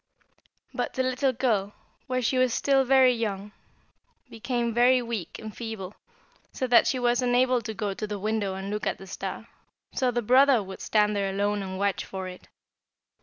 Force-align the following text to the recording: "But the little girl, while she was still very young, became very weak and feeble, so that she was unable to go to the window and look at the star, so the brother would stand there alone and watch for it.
"But 0.73 0.95
the 0.95 1.03
little 1.03 1.31
girl, 1.31 1.73
while 2.07 2.21
she 2.21 2.39
was 2.39 2.55
still 2.55 2.83
very 2.83 3.13
young, 3.13 3.51
became 4.31 4.73
very 4.73 4.99
weak 4.99 5.37
and 5.37 5.55
feeble, 5.55 5.93
so 6.51 6.65
that 6.65 6.87
she 6.87 6.97
was 6.97 7.21
unable 7.21 7.61
to 7.61 7.75
go 7.75 7.93
to 7.93 8.07
the 8.07 8.17
window 8.17 8.55
and 8.55 8.71
look 8.71 8.87
at 8.87 8.97
the 8.97 9.05
star, 9.05 9.47
so 9.93 10.09
the 10.09 10.23
brother 10.23 10.63
would 10.63 10.81
stand 10.81 11.15
there 11.15 11.29
alone 11.29 11.61
and 11.61 11.77
watch 11.77 12.03
for 12.03 12.27
it. 12.27 12.47